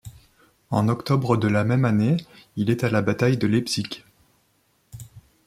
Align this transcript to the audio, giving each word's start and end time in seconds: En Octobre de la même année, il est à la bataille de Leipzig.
En 0.71 0.89
Octobre 0.89 1.37
de 1.37 1.47
la 1.47 1.63
même 1.63 1.85
année, 1.85 2.17
il 2.55 2.71
est 2.71 2.83
à 2.83 2.89
la 2.89 3.03
bataille 3.03 3.37
de 3.37 3.45
Leipzig. 3.45 4.03